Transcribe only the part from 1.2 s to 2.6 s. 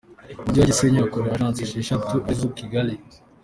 Agence esheshatu ari zo